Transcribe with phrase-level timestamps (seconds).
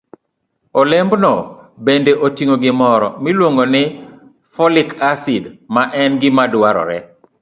[0.79, 1.31] Olembno
[1.85, 3.83] bende oting'o gimoro miluongo ni
[4.55, 5.43] folic acid,
[5.73, 6.97] ma en gima dwarore